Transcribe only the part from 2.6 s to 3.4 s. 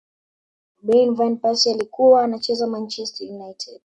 manchester